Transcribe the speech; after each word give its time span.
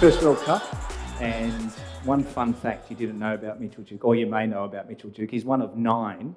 First 0.00 0.22
World 0.22 0.38
Cup, 0.38 0.62
and 1.20 1.70
one 2.04 2.24
fun 2.24 2.54
fact 2.54 2.90
you 2.90 2.96
didn't 2.96 3.18
know 3.18 3.34
about 3.34 3.60
Mitchell 3.60 3.82
Duke, 3.82 4.02
or 4.02 4.16
you 4.16 4.24
may 4.26 4.46
know 4.46 4.64
about 4.64 4.88
Mitchell 4.88 5.10
Duke, 5.10 5.30
he's 5.30 5.44
one 5.44 5.60
of 5.60 5.76
nine 5.76 6.34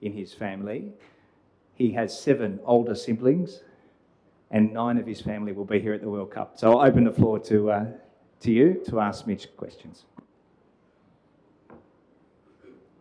in 0.00 0.12
his 0.12 0.32
family. 0.32 0.92
He 1.74 1.90
has 1.92 2.16
seven 2.16 2.60
older 2.64 2.94
siblings, 2.94 3.62
and 4.52 4.72
nine 4.72 4.98
of 4.98 5.06
his 5.08 5.20
family 5.20 5.50
will 5.50 5.64
be 5.64 5.80
here 5.80 5.92
at 5.92 6.02
the 6.02 6.08
World 6.08 6.30
Cup. 6.30 6.56
So 6.56 6.70
I'll 6.78 6.86
open 6.86 7.02
the 7.02 7.12
floor 7.12 7.40
to, 7.40 7.70
uh, 7.72 7.86
to 8.40 8.52
you 8.52 8.80
to 8.86 9.00
ask 9.00 9.26
Mitch 9.26 9.48
questions. 9.56 10.04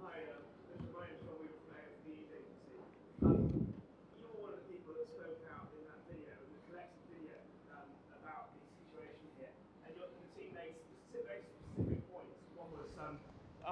Hi, 0.02 0.10
uh, 0.10 0.42
Mr. 0.74 0.90
Ryan 0.90 1.14
from 1.22 1.38
we 1.40 1.48
from 1.54 1.78
AFP 1.78 2.34
agency. 2.34 2.82
Um, 3.22 3.70
you're 4.18 4.34
one 4.42 4.58
of 4.58 4.58
the 4.58 4.66
people 4.74 4.98
that 4.98 5.06
spoke 5.06 5.38
out 5.54 5.70
in 5.78 5.86
that 5.86 6.02
video, 6.10 6.34
in 6.42 6.50
the 6.58 6.62
collective 6.66 7.06
video, 7.14 7.38
um, 7.70 7.86
about 8.18 8.50
the 8.58 8.74
situation 8.82 9.30
here. 9.38 9.54
And 9.86 9.94
your, 9.94 10.10
the 10.10 10.26
team 10.34 10.50
made 10.58 10.74
specific, 10.82 11.22
very 11.30 11.44
specific 11.46 12.02
points. 12.10 12.34
One 12.58 12.74
was 12.74 12.90
um, 12.98 13.22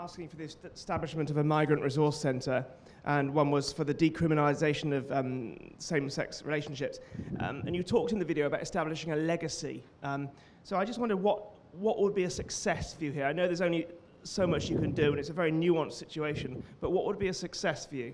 asking 0.02 0.28
for 0.28 0.36
the 0.36 0.50
establishment 0.74 1.30
of 1.30 1.38
a 1.38 1.44
migrant 1.44 1.84
resource 1.84 2.20
centre, 2.20 2.66
and 3.06 3.32
one 3.32 3.52
was 3.52 3.72
for 3.72 3.84
the 3.84 3.94
decriminalisation 3.94 4.98
of 4.98 5.12
um, 5.12 5.56
same-sex 5.78 6.44
relationships. 6.44 7.00
Um, 7.40 7.62
and 7.68 7.76
you 7.76 7.84
talked 7.84 8.12
in 8.12 8.18
the 8.18 8.26
video 8.26 8.48
about 8.48 8.64
establishing 8.64 9.12
a 9.12 9.16
legacy. 9.16 9.84
Um, 10.02 10.28
so 10.64 10.76
I 10.76 10.86
just 10.86 10.98
wondered 10.98 11.18
what 11.18 11.44
what 11.74 12.02
would 12.02 12.16
be 12.16 12.24
a 12.24 12.30
success 12.30 12.94
for 12.96 13.04
you 13.06 13.12
here. 13.12 13.26
I 13.26 13.32
know 13.32 13.46
there's 13.46 13.62
only 13.62 13.86
so 14.24 14.48
much 14.48 14.70
you 14.70 14.80
can 14.80 14.92
do, 14.92 15.12
and 15.12 15.20
it's 15.20 15.30
a 15.30 15.34
very 15.34 15.52
nuanced 15.52 15.94
situation. 15.94 16.64
But 16.82 16.92
what 16.92 17.06
would 17.06 17.20
be 17.20 17.28
a 17.28 17.34
success 17.34 17.86
for 17.86 17.96
you? 17.96 18.14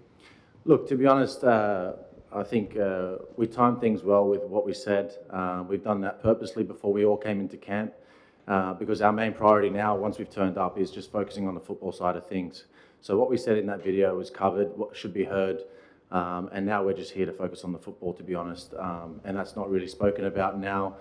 Look, 0.66 0.90
to 0.90 0.96
be 0.96 1.08
honest, 1.08 1.44
uh, 1.44 1.94
I 2.34 2.44
think 2.44 2.78
uh, 2.78 3.16
we 3.38 3.48
timed 3.48 3.80
things 3.80 4.04
well 4.04 4.28
with 4.28 4.44
what 4.44 4.66
we 4.66 4.74
said. 4.74 5.16
Uh, 5.30 5.64
we've 5.68 5.84
done 5.84 6.02
that 6.02 6.22
purposely 6.22 6.64
before 6.64 6.92
we 6.92 7.06
all 7.06 7.18
came 7.18 7.40
into 7.40 7.56
camp 7.56 7.94
uh, 8.48 8.74
because 8.74 9.02
our 9.02 9.12
main 9.12 9.34
priority 9.34 9.70
now, 9.70 9.96
once 9.96 10.18
we've 10.18 10.30
turned 10.30 10.58
up, 10.58 10.78
is 10.78 10.92
just 10.92 11.12
focusing 11.12 11.48
on 11.48 11.54
the 11.54 11.60
football 11.60 11.92
side 11.92 12.16
of 12.16 12.26
things. 12.28 12.66
So 13.02 13.18
what 13.18 13.30
we 13.30 13.38
said 13.38 13.58
in 13.58 13.66
that 13.68 13.84
video 13.84 14.16
was 14.16 14.30
covered, 14.30 14.76
what 14.78 14.96
should 14.96 15.14
be 15.14 15.26
heard, 15.26 15.64
um, 16.12 16.50
and 16.54 16.66
now 16.66 16.84
we're 16.84 16.94
just 16.94 17.12
here 17.12 17.26
to 17.26 17.34
focus 17.34 17.64
on 17.64 17.74
the 17.74 17.78
football, 17.78 18.14
to 18.14 18.24
be 18.24 18.34
honest. 18.34 18.74
Um, 18.76 19.20
and 19.26 19.36
that's 19.36 19.56
not 19.56 19.70
really 19.70 19.88
spoken 19.88 20.26
about 20.26 20.60
now. 20.60 20.96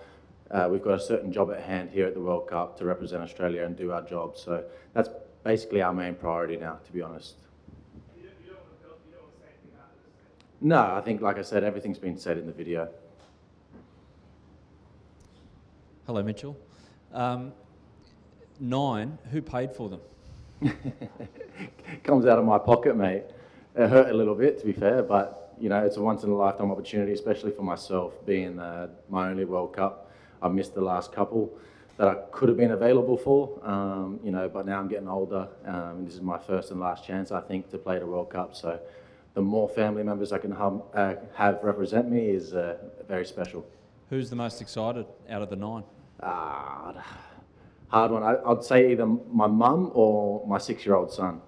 Uh, 0.51 0.67
we've 0.69 0.83
got 0.83 0.93
a 0.93 0.99
certain 0.99 1.31
job 1.31 1.51
at 1.51 1.61
hand 1.61 1.89
here 1.89 2.05
at 2.05 2.13
the 2.13 2.19
World 2.19 2.47
Cup 2.47 2.77
to 2.79 2.85
represent 2.85 3.21
Australia 3.21 3.63
and 3.65 3.75
do 3.75 3.91
our 3.91 4.01
job. 4.01 4.37
So 4.37 4.63
that's 4.93 5.09
basically 5.43 5.81
our 5.81 5.93
main 5.93 6.15
priority 6.15 6.57
now, 6.57 6.79
to 6.85 6.91
be 6.91 7.01
honest. 7.01 7.35
You 8.15 8.23
don't, 8.23 8.31
you 8.43 8.49
don't 8.51 8.59
want 8.59 8.81
to 8.81 8.87
build, 8.87 8.99
you 9.05 9.13
don't 9.13 9.23
want 9.23 9.35
to 9.35 9.41
say 9.41 9.47
anything 9.47 9.71
about 9.73 9.91
this. 9.95 10.61
No, 10.61 10.95
I 10.95 11.01
think, 11.01 11.21
like 11.21 11.37
I 11.37 11.41
said, 11.41 11.63
everything's 11.63 11.99
been 11.99 12.17
said 12.17 12.37
in 12.37 12.45
the 12.45 12.53
video. 12.53 12.89
Hello, 16.05 16.23
Mitchell. 16.23 16.57
Um, 17.13 17.53
nine, 18.59 19.17
who 19.31 19.41
paid 19.41 19.71
for 19.71 19.89
them? 19.89 20.01
Comes 22.03 22.25
out 22.25 22.39
of 22.39 22.45
my 22.45 22.57
pocket, 22.57 22.95
mate. 22.95 23.23
It 23.75 23.89
hurt 23.89 24.09
a 24.09 24.13
little 24.13 24.35
bit, 24.35 24.59
to 24.59 24.65
be 24.65 24.73
fair, 24.73 25.03
but 25.03 25.55
you 25.59 25.69
know, 25.69 25.83
it's 25.83 25.97
a 25.97 26.01
once 26.01 26.23
in 26.23 26.29
a 26.29 26.35
lifetime 26.35 26.71
opportunity, 26.71 27.13
especially 27.13 27.51
for 27.51 27.63
myself, 27.63 28.13
being 28.25 28.59
uh, 28.59 28.87
my 29.09 29.29
only 29.29 29.45
World 29.45 29.73
Cup. 29.73 30.11
I 30.41 30.47
missed 30.47 30.75
the 30.75 30.81
last 30.81 31.11
couple 31.11 31.51
that 31.97 32.07
I 32.07 32.15
could 32.31 32.47
have 32.49 32.57
been 32.57 32.71
available 32.71 33.17
for, 33.17 33.59
um, 33.67 34.19
you 34.23 34.31
know, 34.31 34.47
but 34.47 34.67
now 34.67 34.79
I'm 34.79 34.87
getting 34.87 35.07
older, 35.07 35.47
um, 35.65 35.97
and 35.97 36.07
this 36.07 36.13
is 36.13 36.21
my 36.21 36.37
first 36.37 36.69
and 36.69 36.79
last 36.79 37.03
chance, 37.03 37.31
I 37.31 37.41
think, 37.41 37.69
to 37.71 37.79
play 37.79 37.97
the 37.97 38.05
World 38.05 38.29
Cup. 38.29 38.55
So, 38.55 38.79
the 39.33 39.41
more 39.41 39.69
family 39.69 40.03
members 40.03 40.31
I 40.31 40.39
can 40.39 40.51
hum, 40.51 40.83
uh, 40.93 41.15
have 41.35 41.63
represent 41.63 42.09
me 42.09 42.29
is 42.29 42.53
uh, 42.53 42.77
very 43.07 43.25
special. 43.25 43.65
Who's 44.09 44.29
the 44.29 44.35
most 44.35 44.61
excited 44.61 45.05
out 45.29 45.41
of 45.41 45.49
the 45.49 45.55
nine? 45.55 45.83
Ah, 46.21 47.03
hard 47.89 48.11
one. 48.11 48.23
I, 48.23 48.35
I'd 48.45 48.63
say 48.63 48.91
either 48.91 49.05
my 49.05 49.47
mum 49.47 49.91
or 49.93 50.45
my 50.47 50.57
six-year-old 50.57 51.11
son. 51.11 51.41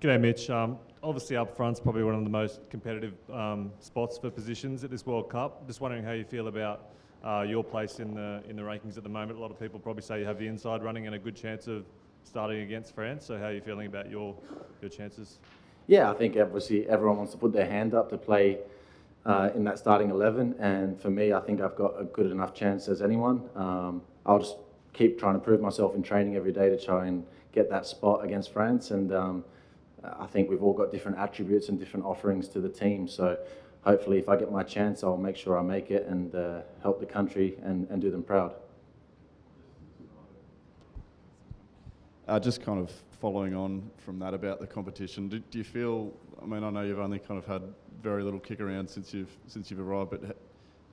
G'day, 0.00 0.20
Mitch. 0.20 0.48
Um, 0.50 0.78
obviously, 1.02 1.36
up 1.36 1.56
front's 1.56 1.80
probably 1.80 2.04
one 2.04 2.14
of 2.14 2.24
the 2.24 2.30
most 2.30 2.60
competitive 2.70 3.14
um, 3.32 3.72
spots 3.80 4.18
for 4.18 4.30
positions 4.30 4.84
at 4.84 4.90
this 4.90 5.04
World 5.04 5.28
Cup. 5.28 5.66
Just 5.66 5.80
wondering 5.80 6.04
how 6.04 6.12
you 6.12 6.24
feel 6.24 6.48
about 6.48 6.90
uh, 7.24 7.44
your 7.46 7.64
place 7.64 7.98
in 7.98 8.14
the 8.14 8.42
in 8.48 8.56
the 8.56 8.62
rankings 8.62 8.96
at 8.96 9.02
the 9.02 9.08
moment. 9.08 9.38
A 9.38 9.40
lot 9.42 9.50
of 9.50 9.58
people 9.58 9.78
probably 9.78 10.02
say 10.02 10.20
you 10.20 10.24
have 10.24 10.38
the 10.38 10.46
inside 10.46 10.82
running 10.82 11.06
and 11.06 11.14
a 11.14 11.18
good 11.18 11.36
chance 11.36 11.66
of 11.66 11.84
starting 12.22 12.60
against 12.60 12.94
France. 12.94 13.26
So, 13.26 13.36
how 13.36 13.46
are 13.46 13.52
you 13.52 13.60
feeling 13.60 13.88
about 13.88 14.08
your 14.08 14.36
your 14.80 14.90
chances? 14.90 15.40
Yeah, 15.86 16.10
I 16.10 16.14
think 16.14 16.36
obviously 16.36 16.88
everyone 16.88 17.16
wants 17.16 17.32
to 17.32 17.38
put 17.38 17.52
their 17.52 17.66
hand 17.66 17.94
up 17.94 18.10
to 18.10 18.16
play 18.16 18.58
uh, 19.26 19.50
in 19.54 19.64
that 19.64 19.78
starting 19.78 20.10
11. 20.10 20.56
And 20.58 21.00
for 21.00 21.10
me, 21.10 21.32
I 21.32 21.40
think 21.40 21.60
I've 21.60 21.76
got 21.76 22.00
a 22.00 22.04
good 22.04 22.30
enough 22.30 22.54
chance 22.54 22.88
as 22.88 23.02
anyone. 23.02 23.48
Um, 23.54 24.02
I'll 24.26 24.38
just 24.38 24.56
keep 24.92 25.18
trying 25.18 25.34
to 25.34 25.40
prove 25.40 25.60
myself 25.60 25.94
in 25.94 26.02
training 26.02 26.36
every 26.36 26.52
day 26.52 26.68
to 26.68 26.78
try 26.78 27.06
and 27.06 27.24
get 27.52 27.68
that 27.70 27.86
spot 27.86 28.24
against 28.24 28.52
France. 28.52 28.90
And 28.90 29.12
um, 29.12 29.44
I 30.02 30.26
think 30.26 30.48
we've 30.48 30.62
all 30.62 30.72
got 30.72 30.90
different 30.90 31.18
attributes 31.18 31.68
and 31.68 31.78
different 31.78 32.06
offerings 32.06 32.48
to 32.48 32.60
the 32.60 32.68
team. 32.68 33.06
So 33.08 33.38
hopefully, 33.82 34.18
if 34.18 34.28
I 34.28 34.36
get 34.36 34.50
my 34.50 34.62
chance, 34.62 35.04
I'll 35.04 35.16
make 35.16 35.36
sure 35.36 35.58
I 35.58 35.62
make 35.62 35.90
it 35.90 36.06
and 36.06 36.34
uh, 36.34 36.60
help 36.82 37.00
the 37.00 37.06
country 37.06 37.58
and, 37.62 37.88
and 37.90 38.00
do 38.00 38.10
them 38.10 38.22
proud. 38.22 38.54
Uh, 42.28 42.38
just 42.38 42.62
kind 42.62 42.78
of 42.78 42.92
following 43.20 43.54
on 43.54 43.90
from 43.98 44.18
that 44.20 44.32
about 44.34 44.60
the 44.60 44.66
competition, 44.66 45.28
do, 45.28 45.40
do 45.40 45.58
you 45.58 45.64
feel? 45.64 46.12
I 46.42 46.46
mean, 46.46 46.64
I 46.64 46.70
know 46.70 46.82
you've 46.82 46.98
only 46.98 47.18
kind 47.18 47.38
of 47.38 47.46
had 47.46 47.62
very 48.02 48.22
little 48.22 48.40
kick 48.40 48.60
around 48.60 48.88
since 48.88 49.12
you've 49.12 49.36
since 49.46 49.70
you've 49.70 49.80
arrived, 49.80 50.10
but 50.10 50.36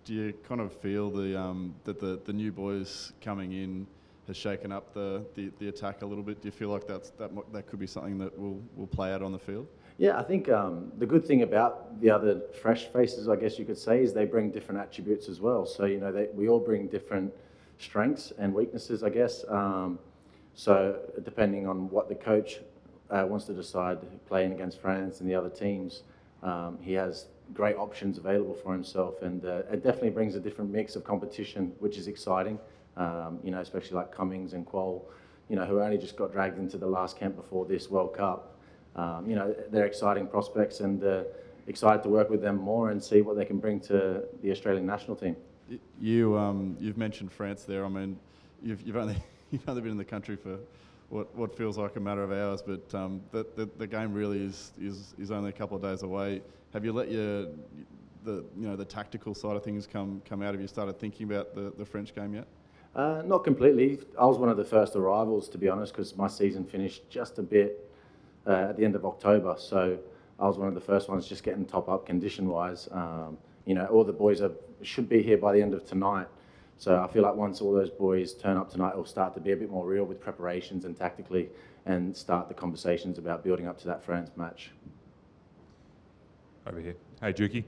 do 0.03 0.13
you 0.13 0.33
kind 0.47 0.61
of 0.61 0.73
feel 0.73 1.09
the 1.09 1.39
um, 1.39 1.73
that 1.83 1.99
the, 1.99 2.19
the 2.25 2.33
new 2.33 2.51
boys 2.51 3.13
coming 3.21 3.53
in 3.53 3.87
has 4.27 4.35
shaken 4.35 4.73
up 4.73 4.93
the, 4.93 5.25
the, 5.35 5.49
the 5.59 5.69
attack 5.69 6.01
a 6.01 6.05
little 6.05 6.23
bit? 6.23 6.41
Do 6.41 6.47
you 6.47 6.51
feel 6.51 6.69
like 6.69 6.85
that's 6.85 7.11
that 7.11 7.31
that 7.53 7.67
could 7.67 7.79
be 7.79 7.87
something 7.87 8.17
that 8.17 8.37
will, 8.37 8.61
will 8.75 8.87
play 8.87 9.13
out 9.13 9.21
on 9.21 9.31
the 9.31 9.39
field? 9.39 9.67
Yeah, 9.97 10.19
I 10.19 10.23
think 10.23 10.49
um, 10.49 10.91
the 10.99 11.05
good 11.05 11.25
thing 11.25 11.41
about 11.41 11.99
the 12.01 12.09
other 12.09 12.41
fresh 12.61 12.85
faces, 12.85 13.27
I 13.27 13.35
guess 13.35 13.57
you 13.57 13.65
could 13.65 13.77
say, 13.77 14.03
is 14.03 14.13
they 14.13 14.25
bring 14.25 14.51
different 14.51 14.79
attributes 14.81 15.27
as 15.27 15.39
well. 15.41 15.65
So 15.65 15.85
you 15.85 15.99
know, 15.99 16.11
they, 16.11 16.27
we 16.33 16.49
all 16.49 16.59
bring 16.59 16.87
different 16.87 17.33
strengths 17.79 18.31
and 18.37 18.53
weaknesses, 18.53 19.01
I 19.01 19.09
guess. 19.09 19.45
Um, 19.47 19.99
so 20.53 20.99
depending 21.23 21.67
on 21.67 21.89
what 21.89 22.09
the 22.09 22.15
coach 22.15 22.59
uh, 23.09 23.25
wants 23.27 23.45
to 23.45 23.53
decide, 23.53 23.97
playing 24.27 24.51
against 24.51 24.79
France 24.79 25.21
and 25.21 25.29
the 25.29 25.35
other 25.35 25.49
teams, 25.49 26.03
um, 26.43 26.77
he 26.81 26.93
has 26.93 27.27
great 27.53 27.77
options 27.77 28.17
available 28.17 28.53
for 28.53 28.73
himself, 28.73 29.21
and 29.21 29.45
uh, 29.45 29.61
it 29.71 29.83
definitely 29.83 30.09
brings 30.09 30.35
a 30.35 30.39
different 30.39 30.71
mix 30.71 30.95
of 30.95 31.03
competition, 31.03 31.73
which 31.79 31.97
is 31.97 32.07
exciting. 32.07 32.59
Um, 32.97 33.39
you 33.43 33.51
know, 33.51 33.59
especially 33.59 33.95
like 33.95 34.11
Cummings 34.11 34.53
and 34.53 34.65
Kuol, 34.65 35.03
you 35.49 35.55
know, 35.55 35.65
who 35.65 35.79
only 35.81 35.97
just 35.97 36.15
got 36.15 36.31
dragged 36.31 36.57
into 36.57 36.77
the 36.77 36.87
last 36.87 37.17
camp 37.17 37.35
before 37.35 37.65
this 37.65 37.89
World 37.91 38.15
Cup. 38.15 38.55
Um, 38.95 39.29
you 39.29 39.35
know, 39.35 39.55
they're 39.69 39.85
exciting 39.85 40.27
prospects, 40.27 40.79
and 40.79 41.03
uh, 41.03 41.23
excited 41.67 42.01
to 42.03 42.09
work 42.09 42.29
with 42.29 42.41
them 42.41 42.57
more 42.57 42.89
and 42.89 43.03
see 43.03 43.21
what 43.21 43.35
they 43.35 43.45
can 43.45 43.59
bring 43.59 43.79
to 43.81 44.23
the 44.41 44.51
Australian 44.51 44.85
national 44.85 45.15
team. 45.15 45.35
You 45.99 46.37
um, 46.37 46.75
you've 46.79 46.97
mentioned 46.97 47.31
France 47.31 47.63
there. 47.63 47.85
I 47.85 47.89
mean, 47.89 48.17
you've, 48.63 48.81
you've 48.81 48.95
only 48.95 49.17
you've 49.51 49.67
only 49.67 49.81
been 49.81 49.91
in 49.91 49.97
the 49.97 50.05
country 50.05 50.35
for 50.35 50.57
what 51.09 51.33
what 51.35 51.55
feels 51.55 51.77
like 51.77 51.95
a 51.95 51.99
matter 51.99 52.23
of 52.23 52.31
hours, 52.31 52.61
but 52.61 52.93
um, 52.93 53.21
the, 53.31 53.45
the 53.55 53.69
the 53.77 53.87
game 53.87 54.13
really 54.13 54.43
is 54.43 54.73
is 54.79 55.13
is 55.17 55.31
only 55.31 55.49
a 55.49 55.53
couple 55.53 55.77
of 55.77 55.83
days 55.83 56.03
away. 56.03 56.41
Have 56.73 56.83
you 56.83 56.93
let 56.93 57.09
your 57.09 57.47
the 58.23 58.43
you 58.57 58.67
know 58.67 58.75
the 58.75 58.85
tactical 58.85 59.33
side 59.33 59.55
of 59.55 59.63
things 59.63 59.87
come 59.87 60.21
come 60.27 60.41
out? 60.41 60.53
Have 60.53 60.61
you 60.61 60.67
started 60.67 60.99
thinking 60.99 61.31
about 61.31 61.55
the, 61.55 61.71
the 61.77 61.85
French 61.85 62.13
game 62.13 62.33
yet? 62.33 62.47
Uh, 62.95 63.21
not 63.25 63.43
completely. 63.43 63.99
I 64.19 64.25
was 64.25 64.37
one 64.37 64.49
of 64.49 64.57
the 64.57 64.65
first 64.65 64.95
arrivals, 64.95 65.49
to 65.49 65.57
be 65.57 65.69
honest, 65.69 65.93
because 65.93 66.15
my 66.17 66.27
season 66.27 66.65
finished 66.65 67.07
just 67.09 67.37
a 67.37 67.43
bit 67.43 67.89
uh, 68.47 68.69
at 68.69 68.77
the 68.77 68.83
end 68.83 68.95
of 68.95 69.05
October. 69.05 69.55
So 69.59 69.99
I 70.39 70.47
was 70.47 70.57
one 70.57 70.67
of 70.67 70.73
the 70.73 70.81
first 70.81 71.07
ones 71.07 71.27
just 71.27 71.43
getting 71.43 71.63
top 71.63 71.89
up 71.89 72.07
condition 72.07 72.49
wise. 72.49 72.89
Um, 72.91 73.37
you 73.65 73.75
know, 73.75 73.85
all 73.85 74.03
the 74.03 74.13
boys 74.13 74.41
are, 74.41 74.51
should 74.81 75.07
be 75.07 75.21
here 75.21 75.37
by 75.37 75.53
the 75.53 75.61
end 75.61 75.73
of 75.73 75.85
tonight. 75.85 76.27
So 76.77 77.01
I 77.03 77.07
feel 77.11 77.23
like 77.23 77.35
once 77.35 77.59
all 77.59 77.73
those 77.73 77.89
boys 77.89 78.33
turn 78.33 78.55
up 78.55 78.69
tonight, 78.69 78.91
it'll 78.91 79.05
start 79.05 79.33
to 79.33 79.39
be 79.39 79.51
a 79.51 79.55
bit 79.55 79.71
more 79.71 79.85
real 79.85 80.03
with 80.05 80.21
preparations 80.21 80.85
and 80.85 80.95
tactically 80.95 81.49
and 81.85 82.15
start 82.15 82.47
the 82.47 82.53
conversations 82.53 83.17
about 83.17 83.43
building 83.43 83.67
up 83.67 83.79
to 83.79 83.87
that 83.87 84.03
France 84.03 84.29
match. 84.35 84.71
Over 86.67 86.79
here. 86.79 86.95
Hey, 87.19 87.33
Juki. 87.33 87.63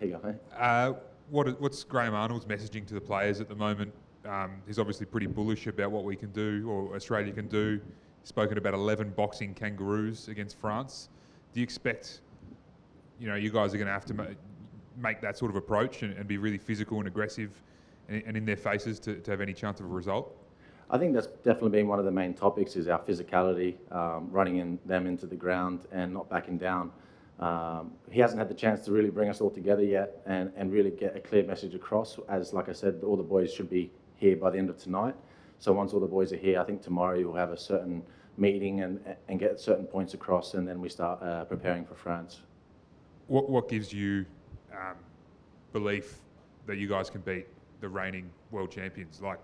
Hey, 0.00 0.06
you 0.06 0.12
go, 0.12 0.26
mate. 0.26 0.36
Uh, 0.56 0.94
what, 1.28 1.60
what's 1.60 1.84
Graham 1.84 2.14
Arnold's 2.14 2.46
messaging 2.46 2.86
to 2.86 2.94
the 2.94 3.00
players 3.00 3.40
at 3.40 3.48
the 3.48 3.54
moment? 3.54 3.92
Um, 4.24 4.62
he's 4.66 4.78
obviously 4.78 5.04
pretty 5.04 5.26
bullish 5.26 5.66
about 5.66 5.90
what 5.90 6.04
we 6.04 6.16
can 6.16 6.30
do 6.30 6.66
or 6.68 6.94
Australia 6.96 7.32
can 7.32 7.48
do. 7.48 7.80
He's 8.20 8.28
spoken 8.28 8.56
about 8.56 8.72
11 8.72 9.10
boxing 9.10 9.52
kangaroos 9.52 10.28
against 10.28 10.58
France. 10.58 11.10
Do 11.52 11.60
you 11.60 11.64
expect, 11.64 12.20
you 13.20 13.28
know, 13.28 13.34
you 13.34 13.50
guys 13.50 13.74
are 13.74 13.76
going 13.76 13.88
to 13.88 13.92
have 13.92 14.06
to 14.06 14.14
ma- 14.14 14.24
make 14.96 15.20
that 15.20 15.36
sort 15.36 15.50
of 15.50 15.56
approach 15.56 16.02
and, 16.02 16.16
and 16.16 16.26
be 16.26 16.38
really 16.38 16.56
physical 16.56 16.98
and 16.98 17.06
aggressive 17.06 17.50
and, 18.08 18.22
and 18.26 18.36
in 18.36 18.44
their 18.44 18.56
faces 18.56 18.98
to, 19.00 19.16
to 19.16 19.30
have 19.30 19.40
any 19.40 19.52
chance 19.52 19.80
of 19.80 19.86
a 19.86 19.88
result? 19.88 20.36
I 20.90 20.98
think 20.98 21.14
that's 21.14 21.26
definitely 21.26 21.70
been 21.70 21.88
one 21.88 21.98
of 21.98 22.04
the 22.04 22.10
main 22.10 22.34
topics 22.34 22.76
is 22.76 22.88
our 22.88 22.98
physicality, 22.98 23.76
um, 23.90 24.28
running 24.30 24.58
in 24.58 24.78
them 24.84 25.06
into 25.06 25.26
the 25.26 25.36
ground 25.36 25.86
and 25.92 26.12
not 26.12 26.28
backing 26.28 26.58
down. 26.58 26.92
Um, 27.40 27.92
he 28.10 28.20
hasn't 28.20 28.38
had 28.38 28.48
the 28.48 28.54
chance 28.54 28.84
to 28.84 28.92
really 28.92 29.10
bring 29.10 29.28
us 29.28 29.40
all 29.40 29.50
together 29.50 29.82
yet 29.82 30.22
and, 30.26 30.52
and 30.56 30.70
really 30.72 30.90
get 30.90 31.16
a 31.16 31.20
clear 31.20 31.42
message 31.42 31.74
across. 31.74 32.18
As 32.28 32.52
like 32.52 32.68
I 32.68 32.72
said, 32.72 33.00
all 33.04 33.16
the 33.16 33.22
boys 33.22 33.52
should 33.52 33.70
be 33.70 33.90
here 34.16 34.36
by 34.36 34.50
the 34.50 34.58
end 34.58 34.70
of 34.70 34.78
tonight. 34.78 35.14
So 35.58 35.72
once 35.72 35.92
all 35.92 36.00
the 36.00 36.06
boys 36.06 36.32
are 36.32 36.36
here, 36.36 36.60
I 36.60 36.64
think 36.64 36.82
tomorrow 36.82 37.18
you'll 37.18 37.34
have 37.34 37.50
a 37.50 37.58
certain 37.58 38.02
meeting 38.36 38.82
and, 38.82 39.00
and 39.28 39.38
get 39.38 39.58
certain 39.58 39.86
points 39.86 40.14
across, 40.14 40.54
and 40.54 40.66
then 40.66 40.80
we 40.80 40.88
start 40.88 41.22
uh, 41.22 41.44
preparing 41.44 41.84
for 41.84 41.94
France. 41.94 42.42
What, 43.26 43.48
what 43.48 43.68
gives 43.68 43.92
you 43.92 44.26
um, 44.72 44.96
belief 45.72 46.18
that 46.66 46.76
you 46.76 46.88
guys 46.88 47.08
can 47.08 47.20
beat 47.22 47.46
the 47.84 47.88
reigning 47.90 48.30
world 48.50 48.70
champions? 48.70 49.20
Like, 49.20 49.40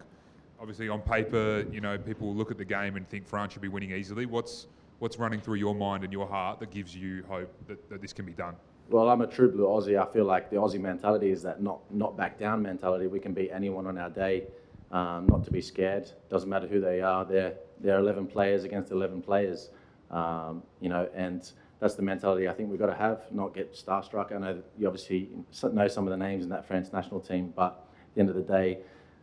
obviously 0.58 0.88
on 0.88 1.00
paper, 1.02 1.66
you 1.70 1.80
know, 1.80 1.98
people 1.98 2.34
look 2.34 2.50
at 2.50 2.56
the 2.56 2.64
game 2.64 2.96
and 2.96 3.06
think 3.08 3.26
France 3.26 3.52
should 3.52 3.62
be 3.62 3.68
winning 3.68 3.92
easily. 3.92 4.24
What's 4.26 4.66
what's 4.98 5.18
running 5.18 5.40
through 5.40 5.56
your 5.56 5.74
mind 5.74 6.04
and 6.04 6.12
your 6.12 6.26
heart 6.26 6.58
that 6.60 6.70
gives 6.70 6.94
you 6.94 7.22
hope 7.28 7.52
that, 7.68 7.88
that 7.90 8.00
this 8.00 8.12
can 8.12 8.24
be 8.24 8.32
done? 8.32 8.54
Well, 8.88 9.08
I'm 9.08 9.20
a 9.20 9.26
true 9.26 9.50
blue 9.50 9.66
Aussie. 9.66 9.98
I 10.00 10.10
feel 10.12 10.24
like 10.24 10.50
the 10.50 10.56
Aussie 10.56 10.80
mentality 10.80 11.30
is 11.30 11.42
that 11.42 11.62
not 11.62 11.80
not 11.92 12.16
back 12.16 12.38
down 12.38 12.62
mentality. 12.62 13.06
We 13.06 13.20
can 13.20 13.34
beat 13.34 13.50
anyone 13.52 13.86
on 13.86 13.98
our 13.98 14.10
day, 14.10 14.44
um, 14.90 15.26
not 15.26 15.44
to 15.44 15.50
be 15.50 15.60
scared. 15.60 16.10
Doesn't 16.30 16.48
matter 16.48 16.66
who 16.66 16.80
they 16.80 17.02
are. 17.02 17.24
They're 17.26 17.54
they're 17.78 17.98
11 17.98 18.26
players 18.26 18.64
against 18.64 18.90
11 18.90 19.22
players, 19.22 19.70
um, 20.10 20.62
you 20.80 20.88
know, 20.88 21.08
and 21.14 21.50
that's 21.78 21.94
the 21.94 22.02
mentality 22.02 22.46
I 22.48 22.52
think 22.52 22.70
we've 22.70 22.78
got 22.78 22.86
to 22.86 22.94
have. 22.94 23.20
Not 23.30 23.54
get 23.54 23.74
starstruck. 23.74 24.34
I 24.34 24.38
know 24.38 24.62
you 24.78 24.86
obviously 24.86 25.30
know 25.62 25.88
some 25.88 26.06
of 26.06 26.10
the 26.10 26.22
names 26.28 26.44
in 26.44 26.50
that 26.50 26.66
France 26.66 26.92
national 26.92 27.20
team, 27.20 27.52
but 27.56 27.89
the 28.14 28.20
end 28.20 28.28
of 28.28 28.36
the 28.36 28.42
day, 28.42 28.78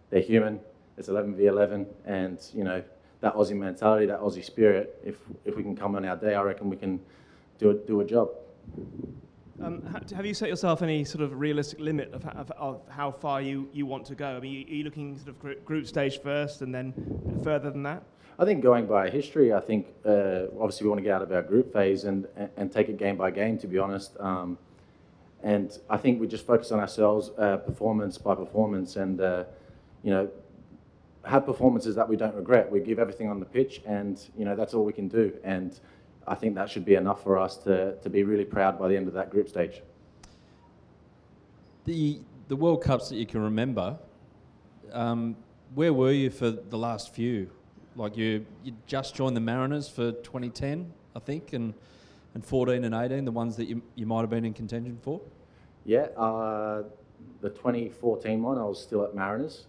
they're 0.09 0.21
human. 0.21 0.59
It's 0.97 1.09
11 1.09 1.35
v 1.35 1.45
11, 1.45 1.85
and 2.05 2.39
you 2.53 2.63
know 2.63 2.83
that 3.21 3.35
Aussie 3.35 3.55
mentality, 3.55 4.05
that 4.07 4.19
Aussie 4.19 4.43
spirit. 4.43 4.99
If 5.03 5.17
if 5.45 5.55
we 5.55 5.63
can 5.63 5.75
come 5.75 5.95
on 5.95 6.05
our 6.05 6.15
day, 6.15 6.33
I 6.35 6.41
reckon 6.41 6.69
we 6.69 6.77
can 6.77 6.99
do 7.59 7.71
a, 7.71 7.73
do 7.73 8.01
a 8.01 8.05
job. 8.05 8.29
Um, 9.61 9.81
have 10.15 10.25
you 10.25 10.35
set 10.35 10.49
yourself 10.49 10.83
any 10.83 11.03
sort 11.03 11.23
of 11.23 11.39
realistic 11.39 11.79
limit 11.79 12.13
of, 12.13 12.23
of, 12.27 12.51
of, 12.51 12.81
how 12.89 13.09
far 13.09 13.41
you, 13.41 13.67
you 13.73 13.87
want 13.87 14.05
to 14.05 14.13
go? 14.13 14.37
I 14.37 14.39
mean, 14.39 14.67
are 14.67 14.71
you 14.71 14.83
looking 14.83 15.17
sort 15.17 15.29
of 15.29 15.65
group 15.65 15.87
stage 15.87 16.21
first 16.21 16.61
and 16.61 16.73
then 16.73 16.93
further 17.43 17.71
than 17.71 17.81
that? 17.83 18.03
I 18.37 18.45
think 18.45 18.61
going 18.61 18.85
by 18.85 19.09
history, 19.09 19.51
I 19.51 19.59
think 19.59 19.87
uh, 20.05 20.43
obviously 20.59 20.85
we 20.85 20.89
want 20.89 20.99
to 20.99 21.03
get 21.03 21.13
out 21.13 21.23
of 21.23 21.31
our 21.31 21.41
group 21.41 21.73
phase 21.73 22.03
and, 22.03 22.27
and 22.55 22.71
take 22.71 22.87
it 22.87 22.97
game 22.97 23.17
by 23.17 23.31
game, 23.31 23.57
to 23.57 23.67
be 23.67 23.79
honest. 23.79 24.15
Um, 24.19 24.59
and 25.43 25.77
I 25.89 25.97
think 25.97 26.19
we 26.19 26.27
just 26.27 26.45
focus 26.45 26.71
on 26.71 26.79
ourselves, 26.79 27.31
uh, 27.37 27.57
performance 27.57 28.17
by 28.17 28.35
performance, 28.35 28.95
and 28.95 29.21
uh, 29.21 29.43
you 30.03 30.11
know, 30.11 30.29
have 31.23 31.45
performances 31.45 31.95
that 31.95 32.07
we 32.07 32.15
don't 32.15 32.35
regret. 32.35 32.71
We 32.71 32.79
give 32.79 32.99
everything 32.99 33.29
on 33.29 33.39
the 33.39 33.45
pitch, 33.45 33.81
and 33.85 34.19
you 34.37 34.45
know 34.45 34.55
that's 34.55 34.73
all 34.73 34.83
we 34.85 34.93
can 34.93 35.07
do. 35.07 35.33
And 35.43 35.79
I 36.27 36.35
think 36.35 36.55
that 36.55 36.69
should 36.69 36.85
be 36.85 36.95
enough 36.95 37.23
for 37.23 37.37
us 37.37 37.57
to, 37.57 37.95
to 38.01 38.09
be 38.09 38.23
really 38.23 38.45
proud 38.45 38.77
by 38.79 38.87
the 38.87 38.97
end 38.97 39.07
of 39.07 39.13
that 39.13 39.29
group 39.29 39.47
stage. 39.47 39.81
The 41.85 42.19
the 42.47 42.55
World 42.55 42.81
Cups 42.81 43.09
that 43.09 43.17
you 43.17 43.25
can 43.25 43.41
remember, 43.41 43.97
um, 44.93 45.35
where 45.75 45.93
were 45.93 46.11
you 46.11 46.29
for 46.29 46.49
the 46.49 46.77
last 46.77 47.13
few? 47.13 47.49
Like 47.95 48.15
you, 48.15 48.45
you 48.63 48.73
just 48.85 49.15
joined 49.15 49.35
the 49.35 49.41
Mariners 49.41 49.89
for 49.89 50.11
2010, 50.11 50.93
I 51.15 51.19
think, 51.19 51.53
and 51.53 51.73
and 52.37 52.45
14 52.45 52.83
and 52.83 52.93
18, 52.93 53.25
the 53.25 53.31
ones 53.31 53.55
that 53.55 53.67
you, 53.67 53.81
you 53.95 54.05
might 54.05 54.21
have 54.21 54.29
been 54.29 54.45
in 54.45 54.53
contention 54.53 54.99
for. 55.01 55.19
Yeah, 55.85 56.07
uh, 56.15 56.83
the 57.41 57.49
2014 57.49 58.43
one, 58.43 58.59
I 58.59 58.63
was 58.63 58.79
still 58.79 59.03
at 59.03 59.15
Mariners, 59.15 59.65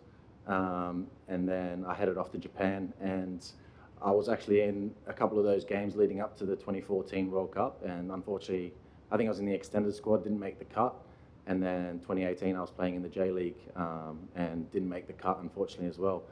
um, 0.46 1.06
and 1.28 1.48
then 1.48 1.86
I 1.88 1.94
headed 1.94 2.18
off 2.18 2.30
to 2.32 2.38
Japan 2.38 2.92
and 3.00 3.42
I 4.02 4.10
was 4.10 4.28
actually 4.28 4.60
in 4.60 4.94
a 5.06 5.14
couple 5.14 5.38
of 5.38 5.46
those 5.46 5.64
games 5.64 5.96
leading 5.96 6.20
up 6.20 6.36
to 6.38 6.44
the 6.44 6.56
2014 6.56 7.30
World 7.30 7.52
Cup, 7.52 7.82
and 7.82 8.12
unfortunately, 8.12 8.74
I 9.10 9.16
think 9.16 9.28
I 9.28 9.30
was 9.30 9.38
in 9.38 9.46
the 9.46 9.54
extended 9.54 9.94
squad, 9.94 10.22
didn't 10.22 10.38
make 10.38 10.58
the 10.58 10.66
cut. 10.66 10.94
And 11.46 11.62
then 11.62 12.00
2018, 12.00 12.54
I 12.54 12.60
was 12.60 12.70
playing 12.70 12.96
in 12.96 13.02
the 13.02 13.08
J 13.08 13.30
League 13.30 13.56
um, 13.74 14.18
and 14.36 14.70
didn't 14.70 14.90
make 14.90 15.06
the 15.06 15.14
cut, 15.14 15.38
unfortunately, 15.40 15.88
as 15.88 15.96
well. 15.98 16.22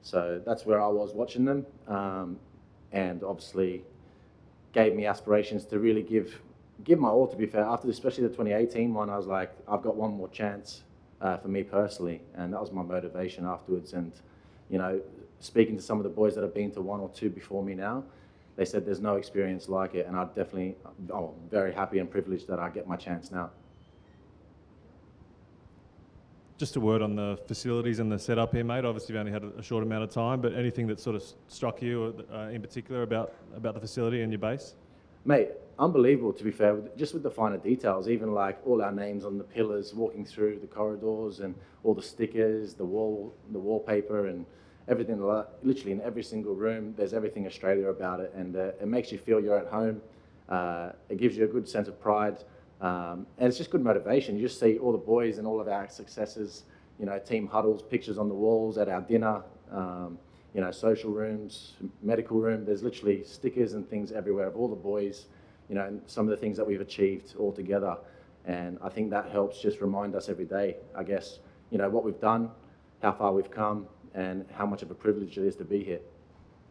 So 0.00 0.40
that's 0.46 0.64
where 0.64 0.80
I 0.80 0.88
was 0.88 1.12
watching 1.12 1.44
them, 1.44 1.66
um, 1.86 2.38
and 2.90 3.22
obviously 3.22 3.84
gave 4.72 4.94
me 4.94 5.06
aspirations 5.06 5.64
to 5.66 5.78
really 5.78 6.02
give 6.02 6.40
give 6.84 6.98
my 6.98 7.08
all. 7.08 7.26
To 7.28 7.36
be 7.36 7.46
fair, 7.46 7.64
after 7.64 7.88
especially 7.88 8.24
the 8.24 8.30
2018 8.30 8.92
one, 8.92 9.10
I 9.10 9.16
was 9.16 9.26
like, 9.26 9.52
I've 9.68 9.82
got 9.82 9.96
one 9.96 10.12
more 10.12 10.28
chance 10.28 10.82
uh, 11.20 11.36
for 11.36 11.48
me 11.48 11.62
personally, 11.62 12.20
and 12.34 12.52
that 12.52 12.60
was 12.60 12.72
my 12.72 12.82
motivation 12.82 13.44
afterwards. 13.44 13.92
And 13.92 14.12
you 14.68 14.78
know, 14.78 15.00
speaking 15.40 15.76
to 15.76 15.82
some 15.82 15.98
of 15.98 16.04
the 16.04 16.10
boys 16.10 16.34
that 16.34 16.42
have 16.42 16.54
been 16.54 16.70
to 16.72 16.80
one 16.80 17.00
or 17.00 17.10
two 17.10 17.30
before 17.30 17.62
me 17.62 17.74
now, 17.74 18.04
they 18.56 18.64
said 18.64 18.84
there's 18.84 19.00
no 19.00 19.16
experience 19.16 19.68
like 19.68 19.94
it, 19.94 20.06
and 20.06 20.16
I 20.16 20.24
definitely, 20.24 20.76
oh, 21.12 21.34
I'm 21.42 21.50
very 21.50 21.72
happy 21.72 21.98
and 21.98 22.10
privileged 22.10 22.48
that 22.48 22.58
I 22.58 22.68
get 22.68 22.86
my 22.86 22.96
chance 22.96 23.30
now. 23.30 23.50
Just 26.62 26.76
a 26.76 26.80
word 26.80 27.02
on 27.02 27.16
the 27.16 27.36
facilities 27.48 27.98
and 27.98 28.12
the 28.12 28.16
setup 28.16 28.54
here, 28.54 28.62
mate. 28.62 28.84
Obviously, 28.84 29.14
you've 29.14 29.18
only 29.18 29.32
had 29.32 29.42
a 29.42 29.60
short 29.64 29.82
amount 29.82 30.04
of 30.04 30.10
time, 30.10 30.40
but 30.40 30.54
anything 30.54 30.86
that 30.86 31.00
sort 31.00 31.16
of 31.16 31.24
struck 31.48 31.82
you 31.82 32.24
uh, 32.32 32.50
in 32.52 32.62
particular 32.62 33.02
about, 33.02 33.34
about 33.56 33.74
the 33.74 33.80
facility 33.80 34.22
and 34.22 34.30
your 34.30 34.38
base? 34.38 34.76
Mate, 35.24 35.48
unbelievable 35.80 36.32
to 36.32 36.44
be 36.44 36.52
fair, 36.52 36.78
just 36.96 37.14
with 37.14 37.24
the 37.24 37.30
finer 37.32 37.56
details, 37.56 38.08
even 38.08 38.32
like 38.32 38.64
all 38.64 38.80
our 38.80 38.92
names 38.92 39.24
on 39.24 39.38
the 39.38 39.42
pillars, 39.42 39.92
walking 39.92 40.24
through 40.24 40.60
the 40.60 40.68
corridors 40.68 41.40
and 41.40 41.56
all 41.82 41.94
the 41.94 42.00
stickers, 42.00 42.74
the 42.74 42.84
wall, 42.84 43.34
the 43.50 43.58
wallpaper 43.58 44.28
and 44.28 44.46
everything, 44.86 45.20
literally 45.64 45.90
in 45.90 46.00
every 46.02 46.22
single 46.22 46.54
room, 46.54 46.94
there's 46.96 47.12
everything 47.12 47.44
Australia 47.44 47.88
about 47.88 48.20
it, 48.20 48.32
and 48.36 48.54
uh, 48.54 48.70
it 48.80 48.86
makes 48.86 49.10
you 49.10 49.18
feel 49.18 49.40
you're 49.40 49.58
at 49.58 49.66
home. 49.66 50.00
Uh, 50.48 50.92
it 51.08 51.18
gives 51.18 51.36
you 51.36 51.42
a 51.42 51.48
good 51.48 51.68
sense 51.68 51.88
of 51.88 52.00
pride, 52.00 52.44
um, 52.82 53.26
and 53.38 53.48
it's 53.48 53.56
just 53.56 53.70
good 53.70 53.82
motivation. 53.82 54.36
You 54.36 54.42
just 54.48 54.58
see 54.58 54.78
all 54.78 54.90
the 54.90 54.98
boys 54.98 55.38
and 55.38 55.46
all 55.46 55.60
of 55.60 55.68
our 55.68 55.88
successes, 55.88 56.64
you 56.98 57.06
know, 57.06 57.18
team 57.18 57.46
huddles, 57.46 57.80
pictures 57.80 58.18
on 58.18 58.28
the 58.28 58.34
walls 58.34 58.76
at 58.76 58.88
our 58.88 59.00
dinner, 59.00 59.42
um, 59.70 60.18
you 60.52 60.60
know, 60.60 60.72
social 60.72 61.12
rooms, 61.12 61.74
medical 62.02 62.38
room. 62.38 62.64
There's 62.64 62.82
literally 62.82 63.22
stickers 63.22 63.74
and 63.74 63.88
things 63.88 64.10
everywhere 64.10 64.48
of 64.48 64.56
all 64.56 64.68
the 64.68 64.74
boys, 64.74 65.26
you 65.68 65.76
know, 65.76 65.86
and 65.86 66.02
some 66.06 66.26
of 66.26 66.30
the 66.30 66.36
things 66.36 66.56
that 66.56 66.66
we've 66.66 66.80
achieved 66.80 67.34
all 67.38 67.52
together. 67.52 67.96
And 68.46 68.78
I 68.82 68.88
think 68.88 69.10
that 69.10 69.30
helps 69.30 69.62
just 69.62 69.80
remind 69.80 70.16
us 70.16 70.28
every 70.28 70.44
day, 70.44 70.76
I 70.96 71.04
guess, 71.04 71.38
you 71.70 71.78
know, 71.78 71.88
what 71.88 72.04
we've 72.04 72.20
done, 72.20 72.50
how 73.00 73.12
far 73.12 73.32
we've 73.32 73.50
come, 73.50 73.86
and 74.14 74.44
how 74.52 74.66
much 74.66 74.82
of 74.82 74.90
a 74.90 74.94
privilege 74.94 75.38
it 75.38 75.44
is 75.44 75.54
to 75.56 75.64
be 75.64 75.84
here. 75.84 76.00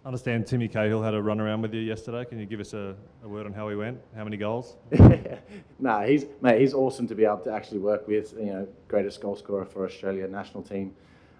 I 0.04 0.08
understand 0.08 0.48
Timmy 0.48 0.68
Cahill 0.68 1.04
had 1.04 1.14
a 1.14 1.22
run 1.22 1.40
around 1.40 1.62
with 1.62 1.76
you 1.76 1.82
yesterday. 1.82 2.26
Can 2.26 2.40
you 2.40 2.48
give 2.48 2.60
us 2.60 2.74
a, 2.74 2.96
a 3.24 3.28
word 3.28 3.46
on 3.46 3.54
how 3.54 3.70
he 3.70 3.76
went? 3.76 4.00
How 4.16 4.24
many 4.24 4.36
goals? 4.36 4.76
nah, 5.80 6.02
he's 6.02 6.26
mate. 6.42 6.60
He's 6.60 6.74
awesome 6.74 7.08
to 7.08 7.14
be 7.14 7.24
able 7.24 7.38
to 7.40 7.54
actually 7.54 7.78
work 7.78 8.08
with. 8.08 8.34
You 8.34 8.46
know, 8.46 8.68
greatest 8.88 9.22
goal 9.22 9.36
scorer 9.36 9.64
for 9.64 9.86
Australia 9.86 10.28
national 10.28 10.64
team. 10.64 10.96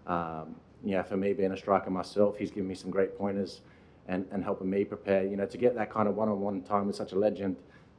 Um, 0.06 0.56
yeah, 0.84 1.02
for 1.02 1.18
me 1.18 1.34
being 1.34 1.54
a 1.54 1.58
striker 1.58 1.90
myself, 1.90 2.38
he's 2.38 2.52
given 2.52 2.68
me 2.68 2.76
some 2.76 2.92
great 2.92 3.18
pointers 3.18 3.62
and, 4.08 4.28
and 4.32 4.44
helping 4.44 4.70
me 4.70 4.86
prepare. 4.86 5.24
You 5.24 5.38
know, 5.38 5.48
to 5.48 5.58
get 5.58 5.74
that 5.74 5.92
kind 5.92 6.08
of 6.08 6.16
one-on-one 6.16 6.62
time 6.62 6.86
with 6.86 6.96
such 6.96 7.14
a 7.14 7.18
legend 7.18 7.56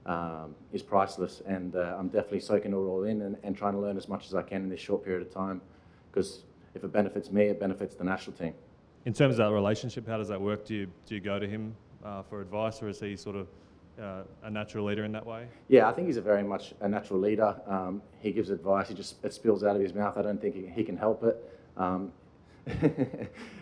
um, 0.07 0.55
is 0.73 0.81
priceless. 0.81 1.43
And 1.45 1.75
uh, 1.75 1.97
I'm 1.99 2.07
definitely 2.07 2.41
soaking 2.41 2.71
it 2.71 2.77
all 2.77 3.03
in 3.03 3.23
and, 3.23 3.37
and 3.43 3.57
trying 3.57 3.73
to 3.73 3.81
learn 3.81 3.97
as 3.97 4.09
much 4.09 4.27
as 4.27 4.35
I 4.37 4.43
can 4.43 4.63
in 4.63 4.69
this 4.69 4.81
short 4.81 5.05
period 5.05 5.27
of 5.27 5.35
time 5.35 5.61
because 6.13 6.45
if 6.77 6.85
it 6.85 6.93
benefits 6.93 7.33
me, 7.33 7.47
it 7.47 7.59
benefits 7.59 7.97
the 7.97 8.05
national 8.05 8.37
team. 8.37 8.55
In 9.05 9.13
terms 9.13 9.33
of 9.33 9.39
that 9.39 9.53
relationship, 9.53 10.07
how 10.07 10.17
does 10.17 10.29
that 10.29 10.41
work? 10.41 10.65
Do 10.65 10.75
you, 10.75 10.87
do 11.07 11.17
you 11.17 11.21
go 11.21 11.39
to 11.39 11.49
him 11.49 11.75
uh, 12.05 12.23
for 12.23 12.41
advice, 12.41 12.81
or 12.83 12.89
is 12.89 13.01
he 13.01 13.17
sort 13.17 13.35
of 13.35 13.49
uh, 14.01 14.23
a 14.45 14.51
natural 14.51 14.85
leader 14.85 15.05
in 15.05 15.11
that 15.13 15.27
way? 15.27 15.47
Yeah, 15.69 15.89
I 15.89 15.93
think 15.93 16.07
he's 16.07 16.17
a 16.17 16.23
very 16.23 16.45
much 16.45 16.73
a 16.81 16.89
natural 16.89 17.19
leader. 17.19 17.57
Um, 17.67 18.01
he 18.21 18.31
gives 18.31 18.51
advice. 18.51 18.89
He 18.89 18.95
just 18.95 19.17
it 19.25 19.35
spills 19.35 19.65
out 19.65 19.75
of 19.75 19.83
his 19.83 19.93
mouth. 19.93 20.17
I 20.17 20.23
don't 20.23 20.41
think 20.41 20.55
he, 20.55 20.67
he 20.67 20.85
can 20.85 20.97
help 20.97 21.25
it. 21.25 21.37
Um, 21.77 22.13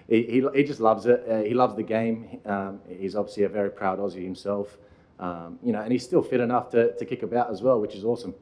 he, 0.08 0.22
he, 0.24 0.46
he, 0.54 0.62
just 0.62 0.80
loves 0.80 1.06
it. 1.06 1.24
Uh, 1.28 1.40
he 1.40 1.54
loves 1.54 1.74
the 1.74 1.82
game. 1.82 2.38
Um, 2.44 2.80
he's 2.86 3.16
obviously 3.16 3.44
a 3.44 3.48
very 3.48 3.70
proud 3.70 3.98
Aussie 3.98 4.22
himself. 4.22 4.76
Um, 5.18 5.58
you 5.62 5.72
know, 5.72 5.80
and 5.80 5.90
he's 5.90 6.04
still 6.04 6.22
fit 6.22 6.40
enough 6.40 6.70
to, 6.70 6.94
to 6.96 7.04
kick 7.06 7.22
about 7.22 7.50
as 7.50 7.62
well, 7.62 7.80
which 7.80 7.94
is 7.94 8.04
awesome. 8.04 8.34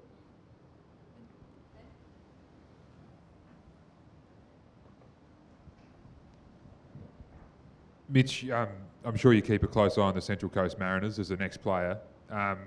Mitch, 8.08 8.48
um, 8.50 8.68
I'm 9.04 9.16
sure 9.16 9.32
you 9.32 9.42
keep 9.42 9.62
a 9.62 9.66
close 9.66 9.98
eye 9.98 10.02
on 10.02 10.14
the 10.14 10.20
Central 10.20 10.50
Coast 10.50 10.78
Mariners 10.78 11.18
as 11.18 11.28
the 11.28 11.36
next 11.36 11.58
player. 11.58 11.98
Um, 12.30 12.58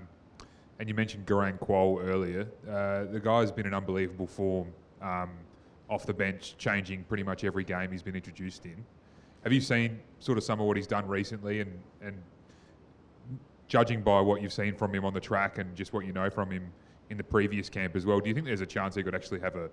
and 0.79 0.87
you 0.87 0.95
mentioned 0.95 1.25
Garang 1.25 1.59
Kuol 1.59 2.03
earlier. 2.03 2.47
Uh, 2.67 3.11
the 3.11 3.19
guy's 3.19 3.51
been 3.51 3.65
in 3.65 3.73
unbelievable 3.73 4.27
form 4.27 4.67
um, 5.01 5.31
off 5.89 6.05
the 6.05 6.13
bench, 6.13 6.55
changing 6.57 7.03
pretty 7.03 7.23
much 7.23 7.43
every 7.43 7.63
game 7.63 7.91
he's 7.91 8.03
been 8.03 8.15
introduced 8.15 8.65
in. 8.65 8.83
Have 9.43 9.51
you 9.51 9.61
seen 9.61 9.99
sort 10.19 10.37
of 10.37 10.43
some 10.43 10.59
of 10.59 10.67
what 10.67 10.77
he's 10.77 10.87
done 10.87 11.07
recently 11.07 11.61
and, 11.61 11.79
and 12.01 12.15
judging 13.67 14.01
by 14.01 14.21
what 14.21 14.41
you've 14.41 14.53
seen 14.53 14.75
from 14.75 14.93
him 14.93 15.05
on 15.05 15.13
the 15.13 15.19
track 15.19 15.57
and 15.57 15.75
just 15.75 15.93
what 15.93 16.05
you 16.05 16.13
know 16.13 16.29
from 16.29 16.51
him 16.51 16.71
in 17.09 17.17
the 17.17 17.23
previous 17.23 17.69
camp 17.69 17.95
as 17.95 18.05
well, 18.05 18.19
do 18.19 18.29
you 18.29 18.35
think 18.35 18.45
there's 18.45 18.61
a 18.61 18.65
chance 18.65 18.95
he 18.95 19.03
could 19.03 19.15
actually 19.15 19.39
have 19.39 19.55
a 19.55 19.69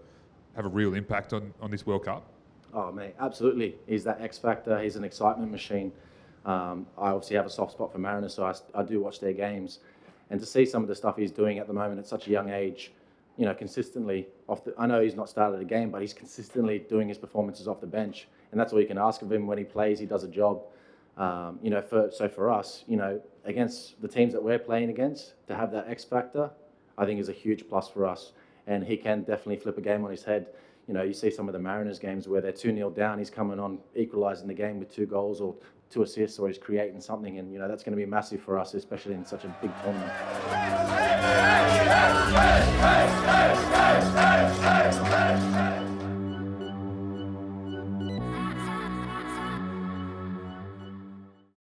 have 0.56 0.64
a 0.64 0.68
real 0.68 0.94
impact 0.94 1.32
on, 1.32 1.52
on 1.60 1.70
this 1.70 1.87
World 1.87 2.04
Cup? 2.04 2.26
Oh, 2.75 2.92
mate, 2.92 3.14
absolutely. 3.18 3.76
He's 3.87 4.04
that 4.04 4.20
X 4.20 4.38
factor. 4.38 4.78
He's 4.78 4.96
an 4.96 5.04
excitement 5.04 5.50
machine. 5.50 5.92
Um, 6.44 6.87
I 6.96 7.10
obviously 7.10 7.37
have 7.37 7.46
a 7.46 7.50
soft 7.50 7.72
spot 7.72 7.92
for 7.92 7.98
Mariners, 7.98 8.34
so 8.34 8.44
I, 8.44 8.54
I, 8.75 8.82
do 8.82 9.00
watch 9.00 9.20
their 9.20 9.32
games. 9.32 9.80
And 10.30 10.38
to 10.40 10.46
see 10.46 10.64
some 10.64 10.82
of 10.82 10.88
the 10.88 10.94
stuff 10.94 11.16
he's 11.16 11.32
doing 11.32 11.58
at 11.58 11.66
the 11.66 11.72
moment 11.72 11.98
at 11.98 12.06
such 12.06 12.26
a 12.26 12.30
young 12.30 12.50
age, 12.50 12.92
you 13.37 13.44
know, 13.44 13.54
consistently 13.54 14.26
off 14.48 14.64
the, 14.64 14.75
I 14.78 14.87
know 14.87 15.00
he's 15.00 15.14
not 15.14 15.28
started 15.28 15.60
a 15.60 15.64
game, 15.64 15.90
but 15.90 16.00
he's 16.00 16.12
consistently 16.12 16.78
doing 16.78 17.08
his 17.08 17.18
performances 17.18 17.68
off 17.68 17.80
the 17.80 17.87
bench. 17.87 18.28
and 18.50 18.60
that's 18.60 18.72
all 18.72 18.80
you 18.80 18.87
can 18.87 18.98
ask 18.98 19.22
of 19.22 19.30
him 19.30 19.46
when 19.46 19.58
he 19.58 19.64
plays. 19.64 19.98
He 19.98 20.06
does 20.06 20.25
a 20.25 20.28
job. 20.28 20.62
Um, 21.16 21.58
you 21.62 21.70
know, 21.70 21.82
for, 21.82 22.10
so 22.12 22.28
for 22.28 22.50
us, 22.50 22.84
you 22.87 22.96
know, 22.96 23.20
against 23.44 24.00
the 24.00 24.08
teams 24.08 24.32
that 24.32 24.42
we're 24.42 24.58
playing 24.58 24.90
against, 24.90 25.34
to 25.48 25.56
have 25.56 25.72
that 25.72 25.88
X 25.88 26.04
factor, 26.04 26.50
I 26.96 27.04
think 27.04 27.20
is 27.20 27.28
a 27.28 27.32
huge 27.32 27.68
plus 27.68 27.88
for 27.88 28.06
us. 28.06 28.32
And 28.66 28.84
he 28.84 28.96
can 28.96 29.22
definitely 29.22 29.56
flip 29.56 29.78
a 29.78 29.80
game 29.80 30.04
on 30.04 30.10
his 30.10 30.25
head. 30.25 30.46
You 30.88 30.95
know, 30.95 31.02
you 31.02 31.12
see 31.12 31.30
some 31.30 31.49
of 31.49 31.52
the 31.52 31.59
Mariners 31.59 31.99
games 31.99 32.26
where 32.26 32.40
they're 32.40 32.50
2 32.50 32.75
0 32.75 32.90
down, 32.90 33.18
he's 33.18 33.28
coming 33.28 33.61
on, 33.61 33.78
equalising 33.95 34.49
the 34.49 34.54
game 34.54 34.78
with 34.78 34.90
two 34.90 35.04
goals 35.04 35.38
or 35.38 35.54
two 35.90 36.02
assists, 36.02 36.38
or 36.38 36.49
he's 36.49 36.57
creating 36.57 37.02
something. 37.02 37.38
And, 37.38 37.52
you 37.52 37.59
know, 37.59 37.68
that's 37.68 37.83
going 37.83 37.92
to 37.92 38.02
be 38.02 38.07
massive 38.07 38.40
for 38.40 38.59
us, 38.59 38.73
especially 38.73 39.12
in 39.12 39.25
such 39.25 39.45
a 39.45 39.54
big 39.61 39.71
tournament. 39.83 40.12